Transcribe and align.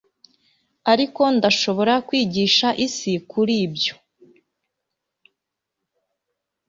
ariko 0.91 1.21
ndashobora 1.37 1.93
kwigisha 2.07 2.67
isi 2.85 3.13
kuri 3.31 3.53
ibyo 3.65 3.93